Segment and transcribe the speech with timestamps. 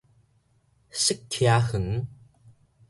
[0.89, 2.07] 釋迦園